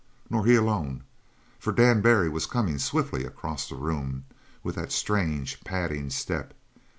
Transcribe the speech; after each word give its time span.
Nor 0.31 0.47
he 0.47 0.55
alone, 0.55 1.03
for 1.59 1.71
Dan 1.71 2.01
Barry 2.01 2.27
was 2.27 2.47
coming 2.47 2.79
swiftly 2.79 3.23
across 3.23 3.69
the 3.69 3.75
room 3.75 4.25
with 4.63 4.73
that 4.73 4.91
strange, 4.91 5.63
padding 5.63 6.09
step. 6.09 6.55